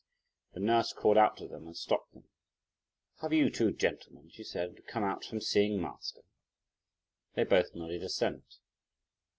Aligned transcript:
The 0.53 0.59
nurse 0.59 0.93
called 0.93 1.19
out 1.19 1.37
to 1.37 1.47
them 1.47 1.67
and 1.67 1.77
stopped 1.77 2.13
them, 2.13 2.23
"Have 3.19 3.33
you 3.33 3.51
two 3.51 3.71
gentlemen," 3.71 4.31
she 4.31 4.43
said, 4.43 4.83
"come 4.87 5.03
out 5.03 5.23
from 5.23 5.41
seeing 5.41 5.79
master?" 5.79 6.21
They 7.35 7.43
both 7.43 7.75
nodded 7.75 8.01
assent. 8.01 8.55